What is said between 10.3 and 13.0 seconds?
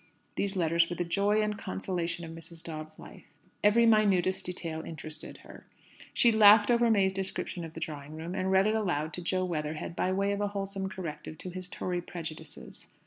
of a wholesome corrective to his Tory prejudices.